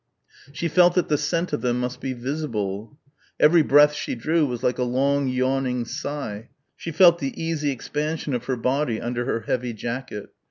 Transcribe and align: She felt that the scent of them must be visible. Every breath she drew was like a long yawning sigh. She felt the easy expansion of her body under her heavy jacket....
She 0.51 0.67
felt 0.67 0.95
that 0.95 1.09
the 1.09 1.17
scent 1.19 1.53
of 1.53 1.61
them 1.61 1.79
must 1.79 2.01
be 2.01 2.13
visible. 2.13 2.97
Every 3.39 3.61
breath 3.61 3.93
she 3.93 4.15
drew 4.15 4.47
was 4.47 4.63
like 4.63 4.79
a 4.79 4.83
long 4.83 5.27
yawning 5.27 5.85
sigh. 5.85 6.49
She 6.75 6.89
felt 6.91 7.19
the 7.19 7.39
easy 7.39 7.69
expansion 7.69 8.33
of 8.33 8.45
her 8.45 8.57
body 8.57 8.99
under 8.99 9.25
her 9.25 9.41
heavy 9.41 9.73
jacket.... 9.73 10.31